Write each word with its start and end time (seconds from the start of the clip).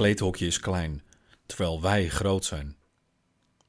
kleedhokje 0.00 0.46
is 0.46 0.60
klein, 0.60 1.02
terwijl 1.46 1.80
wij 1.80 2.08
groot 2.08 2.44
zijn. 2.44 2.76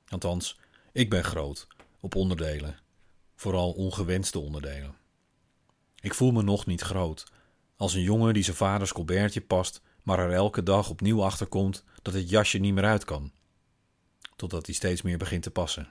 Althans, 0.08 0.60
ik 0.92 1.10
ben 1.10 1.24
groot, 1.24 1.68
op 2.00 2.16
onderdelen. 2.16 2.80
Vooral 3.36 3.72
ongewenste 3.72 4.40
onderdelen. 4.40 4.96
Ik 6.00 6.14
voel 6.14 6.32
me 6.32 6.42
nog 6.44 6.66
niet 6.66 6.82
groot. 6.82 7.32
Als 7.76 7.94
een 7.94 8.02
jongen 8.02 8.34
die 8.34 8.44
zijn 8.44 8.56
vaders 8.56 8.92
colbertje 8.92 9.42
past, 9.42 9.82
maar 10.04 10.20
er 10.20 10.32
elke 10.32 10.64
dag 10.64 10.90
opnieuw 10.90 11.24
achter 11.24 11.48
komt 11.48 11.84
dat 12.02 12.14
het 12.14 12.30
jasje 12.30 12.58
niet 12.58 12.74
meer 12.74 12.86
uit 12.86 13.06
kan. 13.06 13.32
Totdat 14.36 14.66
hij 14.66 14.76
steeds 14.76 15.02
meer 15.02 15.18
begint 15.18 15.44
te 15.44 15.52
passen. 15.52 15.90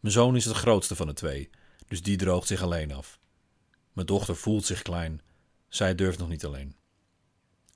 Mijn 0.00 0.14
zoon 0.14 0.36
is 0.36 0.44
het 0.44 0.56
grootste 0.56 0.96
van 0.96 1.06
de 1.06 1.12
twee, 1.12 1.50
dus 1.86 2.02
die 2.02 2.16
droogt 2.16 2.46
zich 2.46 2.62
alleen 2.62 2.92
af. 2.92 3.20
Mijn 3.92 4.06
dochter 4.06 4.36
voelt 4.36 4.64
zich 4.64 4.82
klein, 4.82 5.22
zij 5.68 5.94
durft 5.94 6.18
nog 6.18 6.28
niet 6.28 6.44
alleen. 6.44 6.76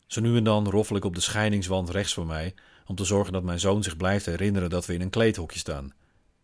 Zo 0.09 0.21
nu 0.21 0.37
en 0.37 0.45
dan 0.45 0.69
roffel 0.69 0.97
ik 0.97 1.05
op 1.05 1.15
de 1.15 1.21
scheidingswand 1.21 1.91
rechts 1.91 2.15
van 2.15 2.27
mij 2.27 2.55
om 2.87 2.95
te 2.95 3.05
zorgen 3.05 3.33
dat 3.33 3.43
mijn 3.43 3.61
zoon 3.61 3.83
zich 3.83 3.97
blijft 3.97 4.27
herinneren 4.27 4.71
dat 4.71 4.87
we 4.87 4.95
in 4.95 5.01
een 5.01 5.11
kleedhokje 5.11 5.59
staan. 5.59 5.93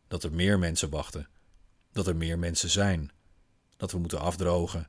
Dat 0.08 0.22
er 0.22 0.32
meer 0.32 0.58
mensen 0.58 0.90
wachten. 0.90 1.28
Dat 1.92 2.06
er 2.06 2.16
meer 2.16 2.38
mensen 2.38 2.70
zijn. 2.70 3.10
Dat 3.76 3.92
we 3.92 3.98
moeten 3.98 4.20
afdrogen. 4.20 4.88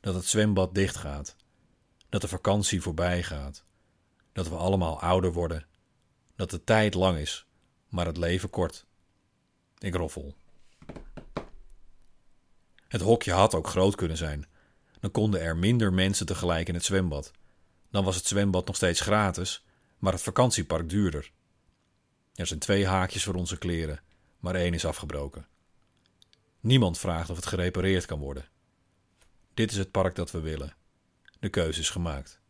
Dat 0.00 0.14
het 0.14 0.24
zwembad 0.24 0.74
dicht 0.74 0.96
gaat. 0.96 1.36
Dat 2.08 2.20
de 2.20 2.28
vakantie 2.28 2.82
voorbij 2.82 3.22
gaat. 3.22 3.64
Dat 4.32 4.48
we 4.48 4.54
allemaal 4.54 5.00
ouder 5.00 5.32
worden. 5.32 5.66
Dat 6.36 6.50
de 6.50 6.64
tijd 6.64 6.94
lang 6.94 7.18
is, 7.18 7.46
maar 7.88 8.06
het 8.06 8.16
leven 8.16 8.50
kort. 8.50 8.86
Ik 9.78 9.94
roffel. 9.94 10.34
Het 12.88 13.00
hokje 13.00 13.32
had 13.32 13.54
ook 13.54 13.68
groot 13.68 13.94
kunnen 13.94 14.16
zijn. 14.16 14.46
Dan 15.00 15.10
konden 15.10 15.40
er 15.40 15.56
minder 15.56 15.92
mensen 15.92 16.26
tegelijk 16.26 16.68
in 16.68 16.74
het 16.74 16.84
zwembad. 16.84 17.32
Dan 17.90 18.04
was 18.04 18.16
het 18.16 18.26
zwembad 18.26 18.66
nog 18.66 18.76
steeds 18.76 19.00
gratis, 19.00 19.64
maar 19.98 20.12
het 20.12 20.22
vakantiepark 20.22 20.88
duurder. 20.88 21.32
Er 22.34 22.46
zijn 22.46 22.58
twee 22.58 22.86
haakjes 22.86 23.24
voor 23.24 23.34
onze 23.34 23.58
kleren, 23.58 24.00
maar 24.40 24.54
één 24.54 24.74
is 24.74 24.84
afgebroken. 24.84 25.46
Niemand 26.60 26.98
vraagt 26.98 27.30
of 27.30 27.36
het 27.36 27.46
gerepareerd 27.46 28.06
kan 28.06 28.18
worden. 28.18 28.48
Dit 29.54 29.70
is 29.70 29.76
het 29.76 29.90
park 29.90 30.14
dat 30.14 30.30
we 30.30 30.40
willen. 30.40 30.76
De 31.38 31.48
keuze 31.48 31.80
is 31.80 31.90
gemaakt. 31.90 32.40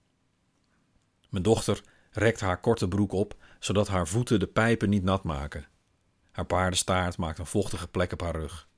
Mijn 1.30 1.42
dochter 1.42 1.82
rekt 2.10 2.40
haar 2.40 2.60
korte 2.60 2.88
broek 2.88 3.12
op, 3.12 3.36
zodat 3.58 3.88
haar 3.88 4.08
voeten 4.08 4.40
de 4.40 4.46
pijpen 4.46 4.88
niet 4.88 5.02
nat 5.02 5.22
maken. 5.22 5.66
Haar 6.30 6.46
paardenstaart 6.46 7.16
maakt 7.16 7.38
een 7.38 7.46
vochtige 7.46 7.88
plek 7.88 8.12
op 8.12 8.20
haar 8.20 8.36
rug. 8.36 8.68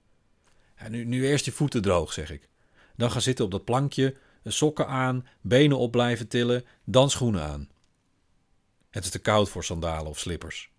nu, 0.89 1.05
nu 1.05 1.27
eerst 1.27 1.45
je 1.45 1.53
voeten 1.53 1.83
droog, 1.83 2.13
zeg 2.13 2.31
ik. 2.31 2.49
Dan 2.97 3.11
ga 3.11 3.21
zitten 3.21 3.45
op 3.45 3.51
dat 3.51 3.65
plankje, 3.65 4.17
sokken 4.53 4.87
aan, 4.87 5.27
benen 5.41 5.79
op 5.79 5.91
blijven 5.93 6.29
tillen, 6.29 6.65
dan 6.85 7.11
schoenen 7.11 7.43
aan. 7.43 7.69
Het 8.91 9.05
is 9.05 9.11
te 9.11 9.19
koud 9.19 9.49
voor 9.49 9.65
sandalen 9.65 10.11
of 10.11 10.19
slippers. 10.19 10.71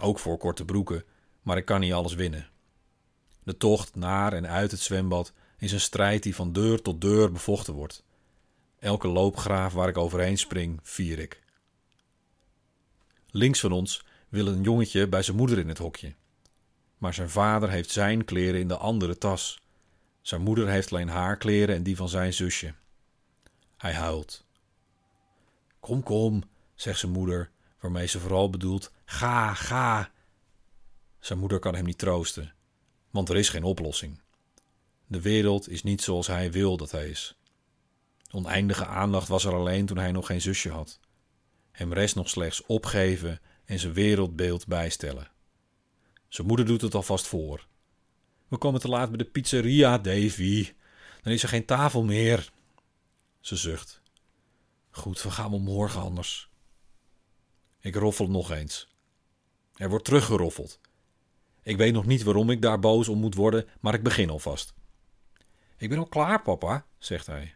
Ook 0.00 0.18
voor 0.18 0.38
korte 0.38 0.64
broeken, 0.64 1.04
maar 1.42 1.56
ik 1.56 1.64
kan 1.64 1.80
niet 1.80 1.92
alles 1.92 2.14
winnen. 2.14 2.48
De 3.42 3.56
tocht 3.56 3.94
naar 3.94 4.32
en 4.32 4.48
uit 4.48 4.70
het 4.70 4.80
zwembad 4.80 5.32
is 5.58 5.72
een 5.72 5.80
strijd 5.80 6.22
die 6.22 6.34
van 6.34 6.52
deur 6.52 6.82
tot 6.82 7.00
deur 7.00 7.32
bevochten 7.32 7.74
wordt. 7.74 8.04
Elke 8.78 9.08
loopgraaf 9.08 9.72
waar 9.72 9.88
ik 9.88 9.98
overheen 9.98 10.38
spring, 10.38 10.80
vier 10.82 11.18
ik. 11.18 11.42
Links 13.30 13.60
van 13.60 13.72
ons 13.72 14.04
wil 14.28 14.46
een 14.46 14.62
jongetje 14.62 15.08
bij 15.08 15.22
zijn 15.22 15.36
moeder 15.36 15.58
in 15.58 15.68
het 15.68 15.78
hokje. 15.78 16.14
Maar 16.98 17.14
zijn 17.14 17.30
vader 17.30 17.70
heeft 17.70 17.90
zijn 17.90 18.24
kleren 18.24 18.60
in 18.60 18.68
de 18.68 18.76
andere 18.76 19.18
tas. 19.18 19.60
Zijn 20.20 20.40
moeder 20.40 20.68
heeft 20.68 20.92
alleen 20.92 21.08
haar 21.08 21.36
kleren 21.36 21.74
en 21.74 21.82
die 21.82 21.96
van 21.96 22.08
zijn 22.08 22.32
zusje. 22.32 22.74
Hij 23.76 23.92
huilt. 23.92 24.44
Kom, 25.80 26.02
kom, 26.02 26.42
zegt 26.74 26.98
zijn 26.98 27.12
moeder, 27.12 27.50
waarmee 27.80 28.06
ze 28.06 28.20
vooral 28.20 28.50
bedoelt: 28.50 28.92
ga, 29.04 29.54
ga. 29.54 30.10
Zijn 31.18 31.38
moeder 31.38 31.58
kan 31.58 31.74
hem 31.74 31.84
niet 31.84 31.98
troosten, 31.98 32.54
want 33.10 33.28
er 33.28 33.36
is 33.36 33.48
geen 33.48 33.64
oplossing. 33.64 34.20
De 35.06 35.20
wereld 35.20 35.68
is 35.68 35.82
niet 35.82 36.02
zoals 36.02 36.26
hij 36.26 36.52
wil 36.52 36.76
dat 36.76 36.90
hij 36.90 37.08
is. 37.08 37.38
Oneindige 38.30 38.86
aandacht 38.86 39.28
was 39.28 39.44
er 39.44 39.54
alleen 39.54 39.86
toen 39.86 39.98
hij 39.98 40.12
nog 40.12 40.26
geen 40.26 40.40
zusje 40.40 40.70
had. 40.70 41.00
Hem 41.72 41.92
rest 41.92 42.14
nog 42.14 42.28
slechts 42.28 42.66
opgeven 42.66 43.40
en 43.64 43.78
zijn 43.78 43.92
wereldbeeld 43.92 44.66
bijstellen. 44.66 45.30
Zijn 46.28 46.46
moeder 46.46 46.66
doet 46.66 46.80
het 46.80 46.94
alvast 46.94 47.26
voor. 47.26 47.66
We 48.50 48.58
komen 48.58 48.80
te 48.80 48.88
laat 48.88 49.08
bij 49.08 49.18
de 49.18 49.24
pizzeria, 49.24 49.98
Davy. 49.98 50.72
Dan 51.22 51.32
is 51.32 51.42
er 51.42 51.48
geen 51.48 51.64
tafel 51.64 52.04
meer. 52.04 52.52
Ze 53.40 53.56
zucht. 53.56 54.00
Goed, 54.90 55.22
we 55.22 55.30
gaan 55.30 55.50
wel 55.50 55.60
morgen 55.60 56.00
anders. 56.00 56.50
Ik 57.80 57.94
roffel 57.94 58.30
nog 58.30 58.50
eens. 58.50 58.88
Er 59.74 59.88
wordt 59.88 60.04
teruggeroffeld. 60.04 60.80
Ik 61.62 61.76
weet 61.76 61.92
nog 61.92 62.06
niet 62.06 62.22
waarom 62.22 62.50
ik 62.50 62.62
daar 62.62 62.78
boos 62.78 63.08
om 63.08 63.18
moet 63.18 63.34
worden, 63.34 63.66
maar 63.80 63.94
ik 63.94 64.02
begin 64.02 64.30
alvast. 64.30 64.74
Ik 65.76 65.88
ben 65.88 65.98
al 65.98 66.06
klaar, 66.06 66.42
papa, 66.42 66.86
zegt 66.98 67.26
hij. 67.26 67.54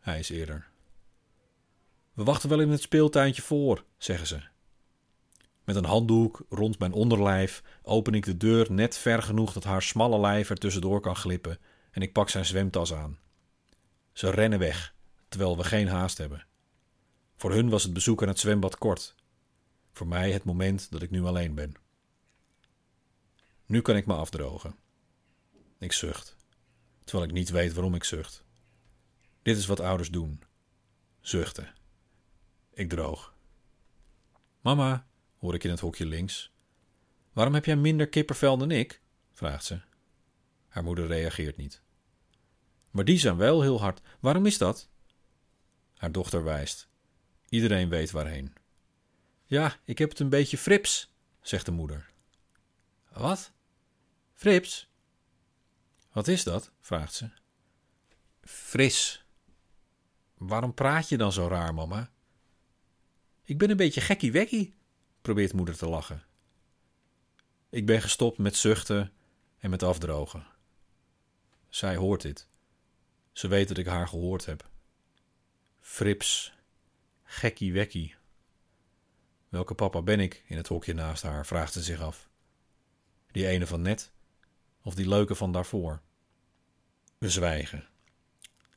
Hij 0.00 0.18
is 0.18 0.28
eerder. 0.28 0.68
We 2.12 2.24
wachten 2.24 2.48
wel 2.48 2.60
in 2.60 2.70
het 2.70 2.82
speeltuintje 2.82 3.42
voor, 3.42 3.84
zeggen 3.96 4.26
ze. 4.26 4.42
Met 5.68 5.76
een 5.76 5.84
handdoek 5.84 6.44
rond 6.48 6.78
mijn 6.78 6.92
onderlijf 6.92 7.62
open 7.82 8.14
ik 8.14 8.24
de 8.24 8.36
deur 8.36 8.72
net 8.72 8.96
ver 8.96 9.22
genoeg 9.22 9.52
dat 9.52 9.64
haar 9.64 9.82
smalle 9.82 10.20
lijf 10.20 10.50
er 10.50 10.58
tussendoor 10.58 11.00
kan 11.00 11.16
glippen 11.16 11.58
en 11.90 12.02
ik 12.02 12.12
pak 12.12 12.28
zijn 12.28 12.44
zwemtas 12.44 12.94
aan. 12.94 13.18
Ze 14.12 14.30
rennen 14.30 14.58
weg, 14.58 14.94
terwijl 15.28 15.56
we 15.56 15.64
geen 15.64 15.88
haast 15.88 16.18
hebben. 16.18 16.46
Voor 17.36 17.52
hun 17.52 17.68
was 17.68 17.82
het 17.82 17.92
bezoek 17.92 18.22
aan 18.22 18.28
het 18.28 18.38
zwembad 18.38 18.78
kort. 18.78 19.14
Voor 19.92 20.06
mij 20.06 20.32
het 20.32 20.44
moment 20.44 20.90
dat 20.90 21.02
ik 21.02 21.10
nu 21.10 21.24
alleen 21.24 21.54
ben. 21.54 21.74
Nu 23.66 23.80
kan 23.80 23.96
ik 23.96 24.06
me 24.06 24.14
afdrogen. 24.14 24.76
Ik 25.78 25.92
zucht, 25.92 26.36
terwijl 27.04 27.28
ik 27.28 27.34
niet 27.34 27.50
weet 27.50 27.72
waarom 27.72 27.94
ik 27.94 28.04
zucht. 28.04 28.44
Dit 29.42 29.56
is 29.56 29.66
wat 29.66 29.80
ouders 29.80 30.10
doen: 30.10 30.42
zuchten. 31.20 31.74
Ik 32.72 32.88
droog. 32.88 33.34
Mama, 34.60 35.06
hoor 35.38 35.54
ik 35.54 35.64
in 35.64 35.70
het 35.70 35.80
hokje 35.80 36.06
links. 36.06 36.52
Waarom 37.32 37.54
heb 37.54 37.64
jij 37.64 37.76
minder 37.76 38.08
kippervel 38.08 38.58
dan 38.58 38.70
ik? 38.70 39.00
vraagt 39.32 39.64
ze. 39.64 39.80
Haar 40.68 40.82
moeder 40.82 41.06
reageert 41.06 41.56
niet. 41.56 41.82
Maar 42.90 43.04
die 43.04 43.18
zijn 43.18 43.36
wel 43.36 43.62
heel 43.62 43.80
hard. 43.80 44.00
Waarom 44.20 44.46
is 44.46 44.58
dat? 44.58 44.88
Haar 45.94 46.12
dochter 46.12 46.44
wijst. 46.44 46.88
Iedereen 47.48 47.88
weet 47.88 48.10
waarheen. 48.10 48.52
Ja, 49.44 49.76
ik 49.84 49.98
heb 49.98 50.10
het 50.10 50.18
een 50.18 50.28
beetje 50.28 50.58
frips, 50.58 51.14
zegt 51.40 51.64
de 51.64 51.72
moeder. 51.72 52.10
Wat? 53.12 53.52
Frips? 54.34 54.90
Wat 56.12 56.28
is 56.28 56.44
dat? 56.44 56.72
vraagt 56.80 57.14
ze. 57.14 57.30
Fris. 58.42 59.24
Waarom 60.34 60.74
praat 60.74 61.08
je 61.08 61.16
dan 61.16 61.32
zo 61.32 61.46
raar, 61.46 61.74
mama? 61.74 62.10
Ik 63.44 63.58
ben 63.58 63.70
een 63.70 63.76
beetje 63.76 64.00
gekkie-wekkie, 64.00 64.74
probeert 65.28 65.52
moeder 65.52 65.76
te 65.76 65.88
lachen. 65.88 66.22
Ik 67.70 67.86
ben 67.86 68.02
gestopt 68.02 68.38
met 68.38 68.56
zuchten 68.56 69.12
en 69.58 69.70
met 69.70 69.82
afdrogen. 69.82 70.46
Zij 71.68 71.96
hoort 71.96 72.22
dit. 72.22 72.48
Ze 73.32 73.48
weet 73.48 73.68
dat 73.68 73.78
ik 73.78 73.86
haar 73.86 74.08
gehoord 74.08 74.46
heb. 74.46 74.68
Frips, 75.80 76.52
gekkie 77.22 77.72
wekkie. 77.72 78.14
Welke 79.48 79.74
papa 79.74 80.02
ben 80.02 80.20
ik 80.20 80.44
in 80.46 80.56
het 80.56 80.68
hokje 80.68 80.94
naast 80.94 81.22
haar, 81.22 81.46
vraagt 81.46 81.72
ze 81.72 81.82
zich 81.82 82.00
af. 82.00 82.28
Die 83.30 83.46
ene 83.46 83.66
van 83.66 83.82
net 83.82 84.12
of 84.82 84.94
die 84.94 85.08
leuke 85.08 85.34
van 85.34 85.52
daarvoor? 85.52 86.02
We 87.18 87.30
zwijgen. 87.30 87.88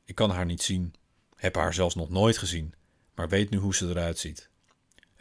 Ik 0.04 0.14
kan 0.14 0.30
haar 0.30 0.46
niet 0.46 0.62
zien, 0.62 0.94
heb 1.36 1.54
haar 1.54 1.74
zelfs 1.74 1.94
nog 1.94 2.08
nooit 2.08 2.38
gezien, 2.38 2.74
maar 3.14 3.28
weet 3.28 3.50
nu 3.50 3.58
hoe 3.58 3.74
ze 3.74 3.88
eruit 3.88 4.18
ziet. 4.18 4.50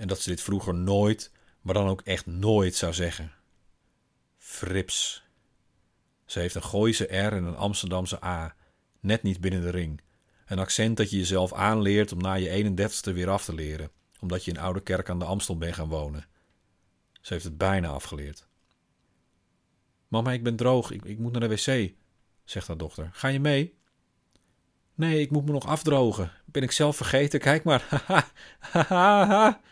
En 0.01 0.07
dat 0.07 0.21
ze 0.21 0.29
dit 0.29 0.41
vroeger 0.41 0.73
nooit, 0.73 1.31
maar 1.61 1.73
dan 1.73 1.87
ook 1.87 2.01
echt 2.01 2.25
nooit 2.25 2.75
zou 2.75 2.93
zeggen. 2.93 3.31
Frips. 4.37 5.23
Ze 6.25 6.39
heeft 6.39 6.55
een 6.55 6.63
Gooise 6.63 7.03
R 7.03 7.33
en 7.33 7.43
een 7.43 7.55
Amsterdamse 7.55 8.23
A, 8.23 8.55
net 8.99 9.23
niet 9.23 9.41
binnen 9.41 9.61
de 9.61 9.69
ring. 9.69 10.01
Een 10.45 10.59
accent 10.59 10.97
dat 10.97 11.09
je 11.09 11.17
jezelf 11.17 11.53
aanleert 11.53 12.11
om 12.11 12.21
na 12.21 12.33
je 12.33 12.73
31ste 12.75 13.13
weer 13.13 13.29
af 13.29 13.45
te 13.45 13.53
leren, 13.53 13.91
omdat 14.19 14.45
je 14.45 14.51
in 14.51 14.59
Oude 14.59 14.81
Kerk 14.81 15.09
aan 15.09 15.19
de 15.19 15.25
Amstel 15.25 15.57
bent 15.57 15.75
gaan 15.75 15.89
wonen. 15.89 16.25
Ze 17.21 17.33
heeft 17.33 17.45
het 17.45 17.57
bijna 17.57 17.87
afgeleerd. 17.87 18.47
Mama, 20.07 20.31
ik 20.31 20.43
ben 20.43 20.55
droog, 20.55 20.91
ik, 20.91 21.03
ik 21.03 21.19
moet 21.19 21.31
naar 21.31 21.49
de 21.49 21.55
wc, 21.55 21.93
zegt 22.43 22.67
haar 22.67 22.77
dochter. 22.77 23.09
Ga 23.11 23.27
je 23.27 23.39
mee? 23.39 23.77
Nee, 24.95 25.19
ik 25.19 25.31
moet 25.31 25.45
me 25.45 25.51
nog 25.51 25.65
afdrogen. 25.65 26.31
Ben 26.45 26.63
ik 26.63 26.71
zelf 26.71 26.95
vergeten? 26.95 27.39
Kijk 27.39 27.63
maar. 27.63 27.83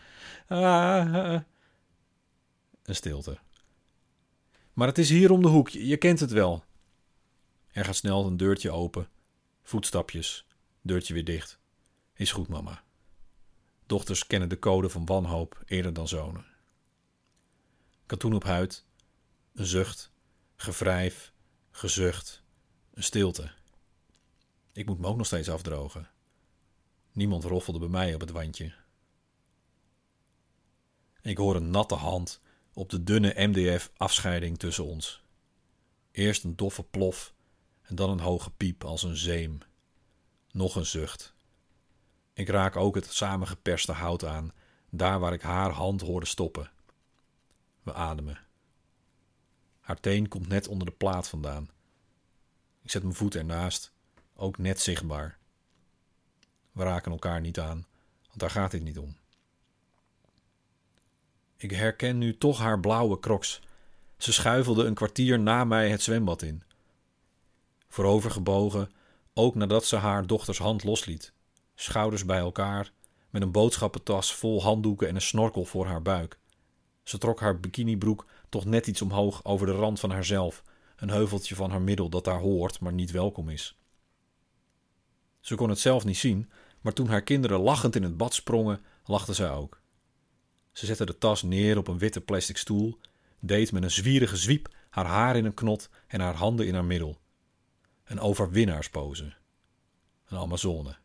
Een 2.84 2.96
stilte. 2.96 3.38
Maar 4.74 4.88
het 4.88 4.98
is 4.98 5.10
hier 5.10 5.32
om 5.32 5.42
de 5.42 5.48
hoek, 5.48 5.70
je 5.70 5.98
kent 5.98 6.20
het 6.20 6.32
wel. 6.32 6.64
Er 7.72 7.86
gaat 7.86 7.96
snel 7.96 8.26
een 8.26 8.38
deurtje 8.38 8.72
open. 8.72 9.10
Voetstapjes. 9.64 10.48
Deurtje 10.82 11.14
weer 11.14 11.26
dicht. 11.26 11.60
Is 12.14 12.32
goed, 12.32 12.48
mama. 12.48 12.84
Dochters 13.86 14.28
kennen 14.28 14.50
de 14.50 14.60
code 14.60 14.90
van 14.90 15.06
wanhoop 15.06 15.62
eerder 15.66 15.94
dan 15.94 16.08
zonen. 16.08 16.46
Katoen 18.06 18.34
op 18.34 18.44
huid, 18.44 18.86
een 19.54 19.66
zucht, 19.66 20.12
gevrijf, 20.56 21.34
gezucht, 21.72 22.44
een 22.94 23.04
stilte. 23.04 23.52
Ik 24.74 24.86
moet 24.86 25.00
me 25.00 25.08
ook 25.08 25.18
nog 25.18 25.26
steeds 25.26 25.50
afdrogen. 25.50 26.10
Niemand 27.12 27.44
roffelde 27.44 27.80
bij 27.80 27.88
mij 27.88 28.14
op 28.14 28.22
het 28.22 28.32
wandje. 28.32 28.74
Ik 31.30 31.38
hoor 31.38 31.56
een 31.56 31.70
natte 31.70 31.96
hand 31.96 32.42
op 32.74 32.90
de 32.90 33.04
dunne 33.04 33.34
MDF-afscheiding 33.36 34.58
tussen 34.58 34.86
ons. 34.86 35.24
Eerst 36.12 36.44
een 36.44 36.56
doffe 36.56 36.84
plof 36.84 37.34
en 37.82 37.96
dan 37.96 38.10
een 38.10 38.20
hoge 38.20 38.52
piep 38.52 38.84
als 38.84 39.04
een 39.04 39.18
zeem. 39.18 39.58
Nog 40.52 40.76
een 40.76 40.86
zucht. 40.86 41.34
Ik 42.34 42.50
raak 42.50 42.76
ook 42.76 42.96
het 42.96 43.14
samengeperste 43.14 43.92
hout 43.92 44.26
aan, 44.26 44.52
daar 44.90 45.20
waar 45.20 45.34
ik 45.34 45.42
haar 45.42 45.72
hand 45.72 46.02
hoorde 46.02 46.26
stoppen. 46.26 46.72
We 47.84 47.94
ademen. 47.94 48.40
Haar 49.80 50.00
teen 50.00 50.28
komt 50.28 50.48
net 50.48 50.68
onder 50.68 50.88
de 50.88 50.94
plaat 50.94 51.28
vandaan. 51.28 51.70
Ik 52.84 52.92
zet 52.92 53.04
mijn 53.04 53.16
voet 53.16 53.36
ernaast, 53.36 53.92
ook 54.36 54.58
net 54.58 54.80
zichtbaar. 54.80 55.38
We 56.72 56.84
raken 56.84 57.12
elkaar 57.12 57.42
niet 57.42 57.60
aan, 57.60 57.86
want 58.28 58.40
daar 58.40 58.52
gaat 58.52 58.72
dit 58.72 58.84
niet 58.84 58.98
om. 58.98 59.18
Ik 61.62 61.72
herken 61.72 62.18
nu 62.18 62.38
toch 62.38 62.58
haar 62.58 62.80
blauwe 62.80 63.20
crocs. 63.20 63.62
Ze 64.18 64.34
schuifelde 64.34 64.84
een 64.84 64.94
kwartier 64.94 65.40
na 65.40 65.64
mij 65.64 65.90
het 65.90 66.02
zwembad 66.02 66.42
in. 66.42 66.64
Voorovergebogen, 67.88 68.92
ook 69.34 69.56
nadat 69.56 69.86
ze 69.86 69.96
haar 69.96 70.28
dochters 70.28 70.58
hand 70.58 70.84
losliet. 70.84 71.34
Schouders 71.76 72.26
bij 72.26 72.38
elkaar, 72.38 72.92
met 73.30 73.42
een 73.42 73.52
boodschappentas 73.52 74.34
vol 74.34 74.64
handdoeken 74.64 75.08
en 75.08 75.16
een 75.16 75.22
snorkel 75.22 75.66
voor 75.66 75.86
haar 75.86 76.02
buik. 76.02 76.40
Ze 77.04 77.18
trok 77.18 77.40
haar 77.40 77.60
bikinibroek 77.60 78.26
toch 78.50 78.66
net 78.66 78.88
iets 78.88 79.02
omhoog 79.02 79.46
over 79.46 79.66
de 79.66 79.74
rand 79.74 80.00
van 80.00 80.12
haarzelf, 80.12 80.64
een 80.96 81.10
heuveltje 81.10 81.56
van 81.56 81.70
haar 81.70 81.82
middel 81.82 82.10
dat 82.10 82.24
daar 82.24 82.40
hoort, 82.40 82.80
maar 82.80 82.94
niet 82.94 83.12
welkom 83.12 83.50
is. 83.50 83.78
Ze 85.40 85.56
kon 85.56 85.70
het 85.70 85.80
zelf 85.80 86.06
niet 86.06 86.18
zien, 86.18 86.50
maar 86.82 86.94
toen 86.94 87.08
haar 87.08 87.24
kinderen 87.24 87.60
lachend 87.60 87.96
in 87.96 88.04
het 88.04 88.18
bad 88.18 88.34
sprongen, 88.34 88.82
lachte 89.06 89.34
zij 89.34 89.50
ook. 89.52 89.79
Ze 90.80 90.86
zette 90.86 91.06
de 91.06 91.18
tas 91.18 91.42
neer 91.42 91.78
op 91.78 91.88
een 91.88 91.98
witte 91.98 92.22
plastic 92.22 92.58
stoel, 92.58 93.00
deed 93.40 93.72
met 93.72 93.84
een 93.84 93.92
zwierige 93.92 94.38
zwiep 94.38 94.76
haar 94.90 95.06
haar 95.06 95.36
in 95.36 95.46
een 95.46 95.54
knot 95.54 95.90
en 96.08 96.20
haar 96.20 96.34
handen 96.36 96.68
in 96.68 96.74
haar 96.74 96.86
middel. 96.86 97.20
Een 98.04 98.20
overwinnaarspose. 98.20 99.34
Een 100.26 100.38
Amazone. 100.38 100.98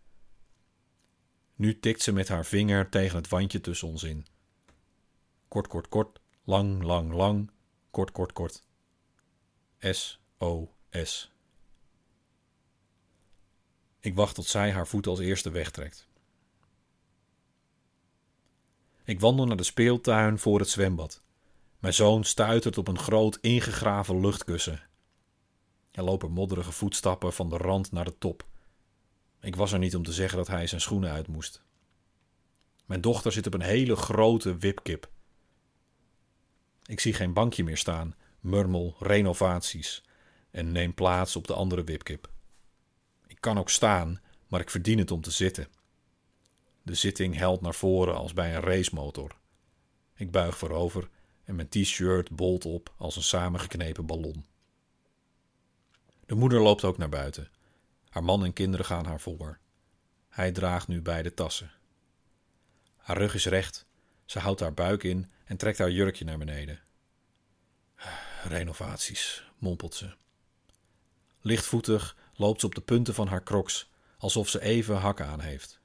Nu 1.55 1.81
tikt 1.81 2.03
ze 2.03 2.13
met 2.13 2.29
haar 2.29 2.45
vinger 2.45 2.89
tegen 2.89 3.17
het 3.17 3.29
wandje 3.29 3.61
tussen 3.61 3.89
ons 3.89 4.03
in. 4.03 4.27
Kort, 5.49 5.67
kort, 5.67 5.89
kort, 5.89 6.21
lang, 6.45 6.83
lang, 6.83 7.13
lang, 7.13 7.51
kort, 7.91 8.11
kort, 8.11 8.33
kort. 8.33 8.63
S-O-S. 9.81 11.33
Ik 14.01 14.15
wacht 14.15 14.35
tot 14.35 14.47
zij 14.47 14.73
haar 14.73 14.87
voet 14.87 15.07
als 15.07 15.19
eerste 15.19 15.51
wegtrekt. 15.51 16.09
Ik 19.05 19.21
wandel 19.21 19.47
naar 19.47 19.57
de 19.57 19.63
speeltuin 19.63 20.39
voor 20.39 20.59
het 20.59 20.69
zwembad. 20.69 21.23
Mijn 21.79 21.95
zoon 21.95 22.25
stuitert 22.25 22.79
op 22.79 22.89
een 22.89 22.99
groot 22.99 23.39
ingegraven 23.41 24.21
luchtkussen. 24.21 24.83
Er 25.91 26.03
lopen 26.03 26.31
modderige 26.31 26.73
voetstappen 26.73 27.33
van 27.33 27.49
de 27.49 27.57
rand 27.57 27.93
naar 27.93 28.05
de 28.05 28.19
top. 28.19 28.47
Ik 29.41 29.57
was 29.57 29.73
er 29.73 29.79
niet 29.79 29.97
om 29.97 30.03
te 30.03 30.13
zeggen 30.13 30.39
dat 30.39 30.47
hij 30.47 30.67
zijn 30.67 30.81
schoenen 30.81 31.11
uit 31.11 31.29
moest. 31.29 31.63
Mijn 32.87 33.01
dochter 33.01 33.33
zit 33.33 33.47
op 33.47 33.55
een 33.55 33.61
hele 33.61 33.97
grote 33.97 34.57
wipkip. 34.57 35.11
Ik 36.87 37.01
zie 37.01 37.15
geen 37.15 37.33
bankje 37.33 37.65
meer 37.65 37.77
staan, 37.77 38.15
murmel 38.41 38.97
renovaties 38.99 40.05
en 40.51 40.73
neem 40.73 40.95
plaats 40.95 41.37
op 41.37 41.47
de 41.47 41.55
andere 41.55 41.85
wipkip. 41.85 42.31
Ik 43.27 43.41
kan 43.41 43.59
ook 43.59 43.71
staan, 43.71 44.21
maar 44.49 44.61
ik 44.61 44.71
verdien 44.71 44.99
het 44.99 45.11
om 45.11 45.21
te 45.21 45.31
zitten. 45.31 45.69
De 46.85 46.95
zitting 46.95 47.37
helt 47.37 47.61
naar 47.61 47.75
voren 47.75 48.15
als 48.15 48.33
bij 48.33 48.55
een 48.55 48.61
racemotor. 48.61 49.37
Ik 50.15 50.31
buig 50.31 50.59
voorover 50.59 51.09
en 51.45 51.55
mijn 51.55 51.69
t-shirt 51.69 52.31
bolt 52.31 52.65
op 52.65 52.95
als 52.97 53.17
een 53.17 53.23
samengeknepen 53.23 54.07
ballon. 54.07 54.47
De 56.27 56.35
moeder 56.35 56.61
loopt 56.61 56.85
ook 56.85 56.99
naar 56.99 57.09
buiten. 57.09 57.51
Haar 58.09 58.25
man 58.25 58.45
en 58.45 58.53
kinderen 58.53 58.87
gaan 58.87 59.07
haar 59.07 59.21
voor. 59.21 59.59
Hij 60.29 60.53
draagt 60.53 60.89
nu 60.89 61.03
beide 61.03 61.35
tassen. 61.35 61.73
Haar 62.97 63.17
rug 63.17 63.35
is 63.35 63.47
recht, 63.47 63.87
ze 64.25 64.39
houdt 64.39 64.61
haar 64.61 64.75
buik 64.75 65.03
in 65.03 65.31
en 65.45 65.57
trekt 65.57 65.79
haar 65.79 65.91
jurkje 65.91 66.25
naar 66.25 66.39
beneden. 66.39 66.81
Renovaties, 68.43 69.51
mompelt 69.59 69.95
ze. 69.95 70.15
Lichtvoetig 71.41 72.17
loopt 72.35 72.61
ze 72.61 72.67
op 72.67 72.75
de 72.75 72.81
punten 72.81 73.15
van 73.15 73.29
haar 73.29 73.43
crocs, 73.43 73.91
alsof 74.19 74.49
ze 74.49 74.61
even 74.61 74.97
hakken 74.97 75.27
aan 75.27 75.41
heeft. 75.41 75.83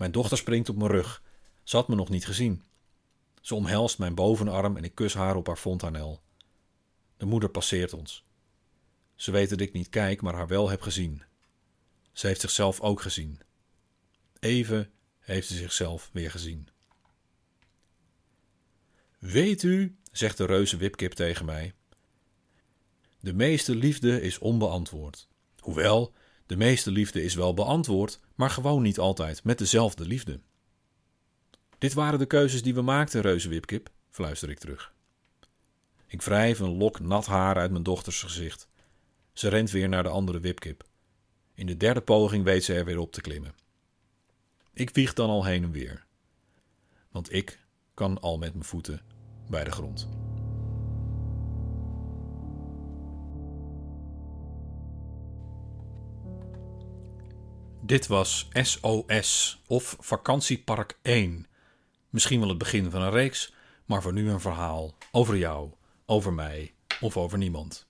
Mijn 0.00 0.12
dochter 0.12 0.38
springt 0.38 0.68
op 0.68 0.76
mijn 0.76 0.90
rug. 0.90 1.22
Ze 1.62 1.76
had 1.76 1.88
me 1.88 1.94
nog 1.94 2.08
niet 2.08 2.26
gezien. 2.26 2.62
Ze 3.40 3.54
omhelst 3.54 3.98
mijn 3.98 4.14
bovenarm 4.14 4.76
en 4.76 4.84
ik 4.84 4.94
kus 4.94 5.14
haar 5.14 5.36
op 5.36 5.46
haar 5.46 5.56
fontanel. 5.56 6.22
De 7.16 7.26
moeder 7.26 7.48
passeert 7.48 7.92
ons. 7.92 8.24
Ze 9.14 9.30
weet 9.30 9.50
dat 9.50 9.60
ik 9.60 9.72
niet 9.72 9.88
kijk, 9.88 10.22
maar 10.22 10.34
haar 10.34 10.46
wel 10.46 10.68
heb 10.68 10.80
gezien. 10.82 11.22
Ze 12.12 12.26
heeft 12.26 12.40
zichzelf 12.40 12.80
ook 12.80 13.00
gezien. 13.00 13.40
Even 14.38 14.90
heeft 15.18 15.48
ze 15.48 15.54
zichzelf 15.54 16.10
weer 16.12 16.30
gezien. 16.30 16.68
Weet 19.18 19.62
u, 19.62 19.96
zegt 20.12 20.36
de 20.36 20.46
reuze 20.46 20.76
wipkip 20.76 21.12
tegen 21.12 21.44
mij, 21.44 21.74
de 23.20 23.32
meeste 23.32 23.74
liefde 23.74 24.20
is 24.20 24.38
onbeantwoord. 24.38 25.28
Hoewel, 25.58 26.12
de 26.50 26.56
meeste 26.56 26.90
liefde 26.90 27.22
is 27.22 27.34
wel 27.34 27.54
beantwoord, 27.54 28.20
maar 28.34 28.50
gewoon 28.50 28.82
niet 28.82 28.98
altijd 28.98 29.44
met 29.44 29.58
dezelfde 29.58 30.06
liefde. 30.06 30.40
Dit 31.78 31.92
waren 31.92 32.18
de 32.18 32.26
keuzes 32.26 32.62
die 32.62 32.74
we 32.74 32.82
maakten, 32.82 33.20
reuze 33.20 33.48
wipkip, 33.48 33.90
fluister 34.08 34.50
ik 34.50 34.58
terug. 34.58 34.92
Ik 36.06 36.22
wrijf 36.22 36.58
een 36.58 36.76
lok 36.76 37.00
nat 37.00 37.26
haar 37.26 37.56
uit 37.56 37.70
mijn 37.70 37.82
dochters 37.82 38.22
gezicht. 38.22 38.68
Ze 39.32 39.48
rent 39.48 39.70
weer 39.70 39.88
naar 39.88 40.02
de 40.02 40.08
andere 40.08 40.40
wipkip. 40.40 40.84
In 41.54 41.66
de 41.66 41.76
derde 41.76 42.00
poging 42.00 42.44
weet 42.44 42.64
ze 42.64 42.74
er 42.74 42.84
weer 42.84 42.98
op 42.98 43.12
te 43.12 43.20
klimmen. 43.20 43.54
Ik 44.72 44.90
wieg 44.90 45.12
dan 45.12 45.28
al 45.28 45.44
heen 45.44 45.62
en 45.62 45.72
weer. 45.72 46.06
Want 47.10 47.32
ik 47.32 47.66
kan 47.94 48.20
al 48.20 48.38
met 48.38 48.52
mijn 48.52 48.64
voeten 48.64 49.00
bij 49.48 49.64
de 49.64 49.70
grond. 49.70 50.08
Dit 57.90 58.06
was 58.06 58.48
SOS 58.52 59.62
of 59.66 59.96
Vakantiepark 60.00 60.98
1. 61.02 61.46
Misschien 62.10 62.40
wel 62.40 62.48
het 62.48 62.58
begin 62.58 62.90
van 62.90 63.02
een 63.02 63.10
reeks, 63.10 63.52
maar 63.84 64.02
voor 64.02 64.12
nu 64.12 64.30
een 64.30 64.40
verhaal 64.40 64.94
over 65.12 65.36
jou, 65.36 65.70
over 66.06 66.32
mij 66.32 66.74
of 67.00 67.16
over 67.16 67.38
niemand. 67.38 67.86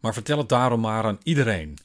Maar 0.00 0.12
vertel 0.12 0.38
het 0.38 0.48
daarom 0.48 0.80
maar 0.80 1.04
aan 1.04 1.18
iedereen. 1.22 1.78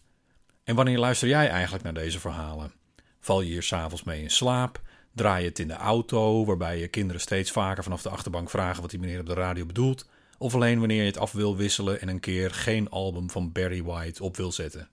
En 0.63 0.75
wanneer 0.75 0.97
luister 0.97 1.27
jij 1.27 1.49
eigenlijk 1.49 1.83
naar 1.83 1.93
deze 1.93 2.19
verhalen? 2.19 2.73
Val 3.19 3.41
je 3.41 3.51
hier 3.51 3.63
s'avonds 3.63 4.03
mee 4.03 4.21
in 4.21 4.31
slaap? 4.31 4.81
Draai 5.11 5.43
je 5.43 5.49
het 5.49 5.59
in 5.59 5.67
de 5.67 5.73
auto, 5.73 6.45
waarbij 6.45 6.79
je 6.79 6.87
kinderen 6.87 7.21
steeds 7.21 7.51
vaker 7.51 7.83
vanaf 7.83 8.01
de 8.01 8.09
achterbank 8.09 8.49
vragen 8.49 8.81
wat 8.81 8.91
die 8.91 8.99
meneer 8.99 9.19
op 9.19 9.25
de 9.25 9.33
radio 9.33 9.65
bedoelt? 9.65 10.09
Of 10.37 10.55
alleen 10.55 10.79
wanneer 10.79 11.01
je 11.01 11.07
het 11.07 11.17
af 11.17 11.31
wil 11.31 11.57
wisselen 11.57 12.01
en 12.01 12.07
een 12.07 12.19
keer 12.19 12.51
geen 12.51 12.89
album 12.89 13.29
van 13.29 13.51
Barry 13.51 13.83
White 13.83 14.23
op 14.23 14.37
wil 14.37 14.51
zetten? 14.51 14.89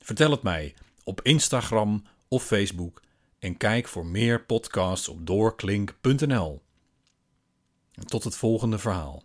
Vertel 0.00 0.30
het 0.30 0.42
mij 0.42 0.74
op 1.04 1.22
Instagram 1.22 2.04
of 2.28 2.44
Facebook 2.44 3.02
en 3.38 3.56
kijk 3.56 3.88
voor 3.88 4.06
meer 4.06 4.44
podcasts 4.44 5.08
op 5.08 5.26
doorklink.nl. 5.26 6.62
Tot 8.04 8.24
het 8.24 8.36
volgende 8.36 8.78
verhaal. 8.78 9.22